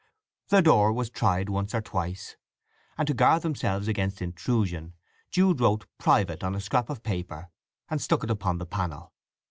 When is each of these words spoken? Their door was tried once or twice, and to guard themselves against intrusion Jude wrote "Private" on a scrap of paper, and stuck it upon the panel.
Their 0.49 0.63
door 0.63 0.91
was 0.91 1.11
tried 1.11 1.47
once 1.47 1.75
or 1.75 1.81
twice, 1.83 2.35
and 2.97 3.07
to 3.07 3.13
guard 3.13 3.43
themselves 3.43 3.87
against 3.87 4.19
intrusion 4.19 4.95
Jude 5.29 5.59
wrote 5.59 5.85
"Private" 5.99 6.43
on 6.43 6.55
a 6.55 6.59
scrap 6.59 6.89
of 6.89 7.03
paper, 7.03 7.51
and 7.87 8.01
stuck 8.01 8.23
it 8.23 8.31
upon 8.31 8.57
the 8.57 8.65
panel. 8.65 9.13